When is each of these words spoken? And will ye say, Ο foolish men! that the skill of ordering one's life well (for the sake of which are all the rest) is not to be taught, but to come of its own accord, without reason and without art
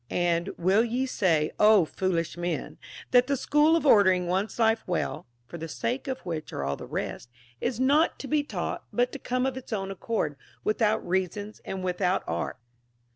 And 0.09 0.49
will 0.57 0.83
ye 0.83 1.05
say, 1.05 1.51
Ο 1.59 1.85
foolish 1.85 2.35
men! 2.35 2.79
that 3.11 3.27
the 3.27 3.37
skill 3.37 3.75
of 3.75 3.85
ordering 3.85 4.25
one's 4.25 4.57
life 4.57 4.81
well 4.87 5.27
(for 5.45 5.59
the 5.59 5.67
sake 5.67 6.07
of 6.07 6.21
which 6.25 6.51
are 6.51 6.63
all 6.63 6.75
the 6.75 6.87
rest) 6.87 7.29
is 7.59 7.79
not 7.79 8.17
to 8.17 8.27
be 8.27 8.41
taught, 8.41 8.83
but 8.91 9.11
to 9.11 9.19
come 9.19 9.45
of 9.45 9.57
its 9.57 9.71
own 9.71 9.91
accord, 9.91 10.37
without 10.63 11.07
reason 11.07 11.53
and 11.65 11.83
without 11.83 12.23
art 12.25 12.57